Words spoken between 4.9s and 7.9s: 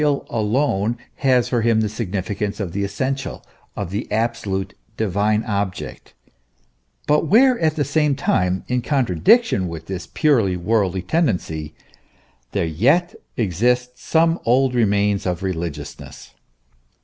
divine object, but where at the